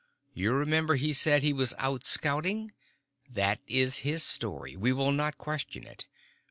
You 0.33 0.53
remember 0.53 0.95
he 0.95 1.13
said 1.13 1.43
he 1.43 1.53
was 1.53 1.75
out 1.77 2.03
scouting. 2.03 2.71
That 3.29 3.59
is 3.67 3.97
his 3.97 4.23
story. 4.23 4.75
We 4.75 4.91
will 4.91 5.11
not 5.11 5.37
question 5.37 5.83
it. 5.83 6.07